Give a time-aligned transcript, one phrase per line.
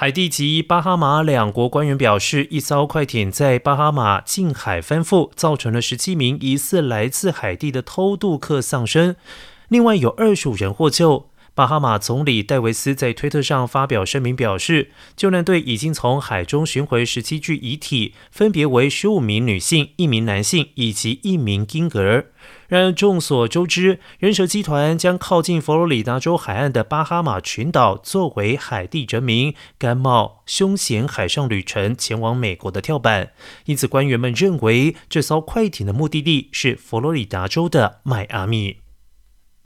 [0.00, 9.16] 海地及巴哈马两国官员表示，一艘快艇在巴哈马近海翻覆，造成了十七名疑似来自海地的偷渡客丧生，
[9.66, 11.26] 另外有二十五人获救。
[11.58, 22.26] 巴哈马总理戴维斯在推特上发表声明表示，救援队已经从海中寻回十七具遗体，分别为十五名女性、一名男性以及一名婴儿。
[22.68, 33.32] 然而，众所周知，人蛇集团将靠近佛罗里达州海岸的巴哈马群岛作为海地人民甘冒凶险海上旅程前往美国的跳板，
[33.64, 38.76] 因此官员们认为这艘快艇的目的地是佛罗里达州的迈阿密。